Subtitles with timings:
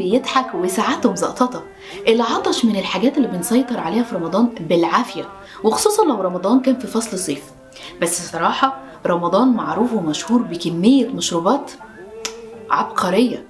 [0.00, 1.62] يضحك وساعاته مزقططة
[2.08, 5.28] العطش من الحاجات اللي بنسيطر عليها في رمضان بالعافية
[5.64, 7.42] وخصوصا لو رمضان كان في فصل صيف
[8.02, 11.70] بس صراحة رمضان معروف ومشهور بكمية مشروبات
[12.70, 13.46] عبقرية.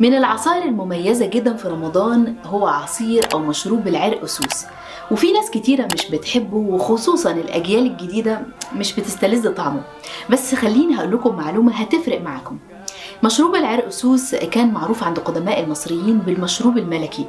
[0.00, 4.64] من العصائر المميزة جدا في رمضان هو عصير أو مشروب العرق سوس
[5.10, 8.42] وفي ناس كتيرة مش بتحبه وخصوصا الأجيال الجديدة
[8.74, 9.82] مش بتستلذ طعمه.
[10.30, 12.58] بس خليني هقول لكم معلومة هتفرق معاكم.
[13.24, 17.26] مشروب العرق سوس كان معروف عند قدماء المصريين بالمشروب الملكي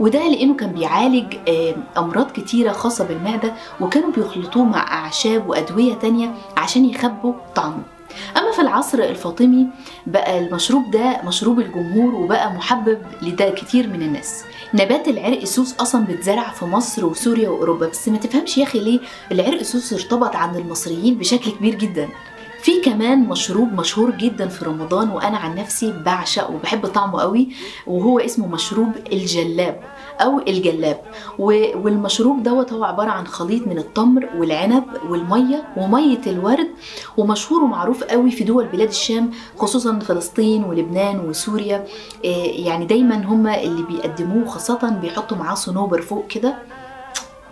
[0.00, 1.36] وده لأنه كان بيعالج
[1.98, 7.82] أمراض كتيرة خاصة بالمعدة وكانوا بيخلطوه مع أعشاب وأدوية تانية عشان يخبوا طعمه.
[8.36, 9.66] أما في العصر الفاطمي
[10.06, 14.44] بقى المشروب ده مشروب الجمهور وبقى محبب لده كتير من الناس.
[14.74, 19.00] نبات العرق سوس أصلا بيتزرع في مصر وسوريا وأوروبا بس ما تفهمش يا أخي ليه
[19.32, 22.08] العرق سوس ارتبط عند المصريين بشكل كبير جدا؟
[22.62, 27.48] في كمان مشروب مشهور جدا في رمضان وأنا عن نفسي بعشقه وبحب طعمه قوي
[27.86, 29.80] وهو اسمه مشروب الجلاب
[30.20, 31.00] أو الجلاب.
[31.38, 36.68] والمشروب دوت هو عبارة عن خليط من التمر والعنب والمية ومية الورد
[37.16, 41.84] ومشهور ومعروف قوي في دول بلاد الشام خصوصا فلسطين ولبنان وسوريا.
[42.24, 46.54] يعني دايما هم اللي بيقدموه خاصة بيحطوا معاه صنوبر فوق كده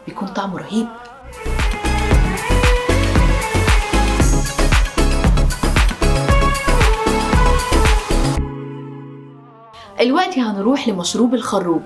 [0.06, 0.86] بيكون طعمه رهيب.
[10.04, 11.82] دلوقتي هنروح لمشروب الخروب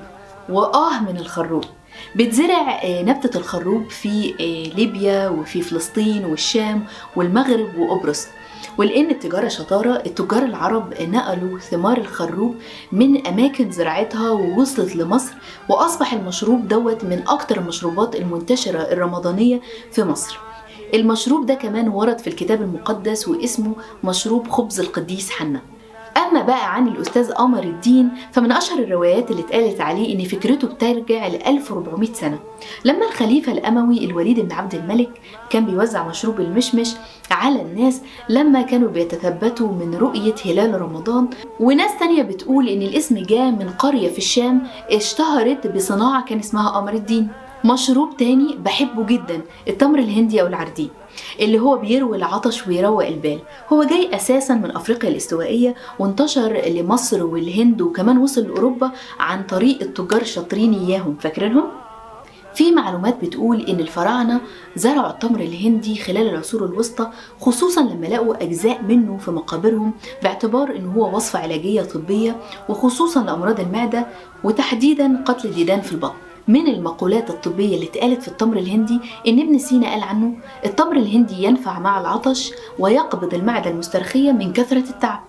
[0.48, 1.64] وآه من الخروب.
[2.16, 4.34] بتزرع نبتة الخروب في
[4.76, 6.84] ليبيا وفي فلسطين والشام
[7.16, 8.26] والمغرب وقبرص.
[8.78, 12.54] ولأن التجارة شطارة التجار العرب نقلوا ثمار الخروب
[12.92, 15.32] من أماكن زراعتها ووصلت لمصر
[15.68, 19.60] وأصبح المشروب دوت من أكتر المشروبات المنتشرة الرمضانية
[19.92, 20.38] في مصر.
[20.94, 23.72] المشروب ده كمان ورد في الكتاب المقدس واسمه
[24.04, 25.60] مشروب خبز القديس حنا.
[26.18, 31.26] أما بقى عن الأستاذ قمر الدين فمن أشهر الروايات اللي اتقالت عليه إن فكرته بترجع
[31.26, 32.38] ل 1400 سنة.
[32.84, 35.10] لما الخليفة الأموي الوليد بن عبد الملك
[35.50, 36.94] كان بيوزع مشروب المشمش
[37.30, 41.28] على الناس لما كانوا بيتثبتوا من رؤية هلال رمضان
[41.60, 46.92] وناس تانية بتقول إن الاسم جاء من قرية في الشام اشتهرت بصناعة كان اسمها قمر
[46.92, 47.28] الدين.
[47.64, 50.90] مشروب تاني بحبه جدا التمر الهندي أو العردي
[51.40, 53.38] اللي هو بيروي العطش ويروق البال.
[53.72, 58.90] هو جاي أساسا من أفريقيا الاستوائية وانتشر لمصر والهند وكمان وصل لأوروبا
[59.20, 61.16] عن طريق التجار الشاطرين إياهم.
[61.20, 61.64] فاكرينهم؟
[62.54, 64.40] في معلومات بتقول إن الفراعنة
[64.76, 69.92] زرعوا التمر الهندي خلال العصور الوسطى خصوصا لما لقوا أجزاء منه في مقابرهم
[70.22, 72.36] باعتبار إن هو وصفة علاجية طبية
[72.68, 74.06] وخصوصا لأمراض المعدة
[74.44, 76.14] وتحديدا قتل الديدان في البطن.
[76.48, 80.32] من المقولات الطبية اللي اتقالت في التمر الهندي إن ابن سينا قال عنه
[80.64, 85.27] التمر الهندي ينفع مع العطش ويقبض المعدة المسترخية من كثرة التعب.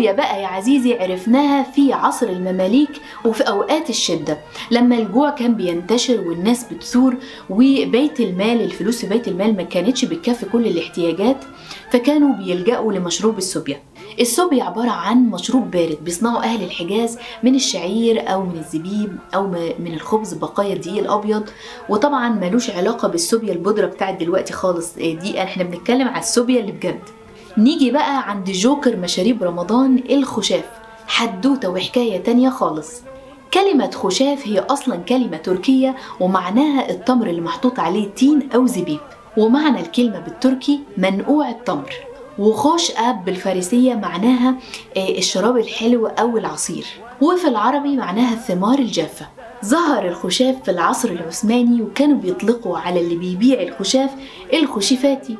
[0.00, 2.90] السوبيا بقى يا عزيزي عرفناها في عصر المماليك
[3.24, 4.38] وفي أوقات الشدة
[4.70, 7.16] لما الجوع كان بينتشر والناس بتثور
[7.50, 11.36] وبيت المال الفلوس في بيت المال ما كانتش بتكفي كل الاحتياجات
[11.90, 13.80] فكانوا بيلجأوا لمشروب السوبيا
[14.20, 19.46] السوبيا عبارة عن مشروب بارد بيصنعه أهل الحجاز من الشعير أو من الزبيب أو
[19.78, 21.44] من الخبز بقايا الدقيق الأبيض
[21.88, 27.00] وطبعا ملوش علاقة بالسوبيا البودرة بتاعت دلوقتي خالص دي إحنا بنتكلم على السوبيا اللي بجد.
[27.58, 30.64] نيجي بقى عند جوكر مشاريب رمضان الخشاف.
[31.06, 33.02] حدوتة وحكاية تانية خالص.
[33.54, 39.00] كلمة خشاف هي أصلا كلمة تركية ومعناها التمر اللي محطوط عليه تين أو زبيب.
[39.36, 41.94] ومعنى الكلمة بالتركي منقوع التمر.
[42.38, 44.54] وخوش أب بالفارسية معناها
[44.96, 46.86] الشراب الحلو أو العصير.
[47.20, 49.26] وفي العربي معناها الثمار الجافة.
[49.64, 54.10] ظهر الخشاف في العصر العثماني وكانوا بيطلقوا على اللي بيبيع الخشاف
[54.54, 55.36] الخشيفاتي.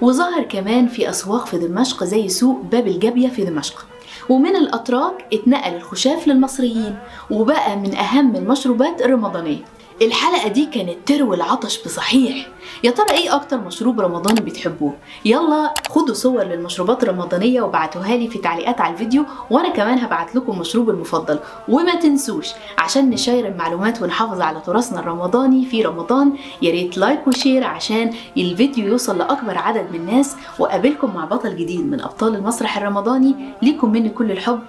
[0.00, 3.86] وظهر كمان في أسواق في دمشق زي سوق باب الجابية في دمشق.
[4.28, 6.98] ومن الأتراك اتنقل الخشاف للمصريين
[7.30, 9.64] وبقى من أهم المشروبات الرمضانية.
[10.02, 12.46] الحلقة دي كانت تروي العطش بصحيح.
[12.84, 14.94] يا ترى إيه أكتر مشروب رمضاني بتحبوه؟
[15.24, 20.58] يلا خدوا صور للمشروبات الرمضانية وبعتوها لي في تعليقات على الفيديو وأنا كمان هبعت لكم
[20.58, 22.48] مشروب المفضل وما تنسوش
[22.78, 28.12] عشان نشير المعلومات ونحافظ على تراثنا الرمضاني في رمضان يا ريت like و share عشان
[28.36, 33.92] الفيديو يوصل لأكبر عدد من الناس وأقابلكم مع بطل جديد من أبطال المسرح الرمضاني ليكم
[33.92, 34.60] مني كل الحب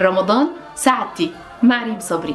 [0.00, 1.30] رمضان سعادتي
[1.62, 2.34] مع ريم صبري.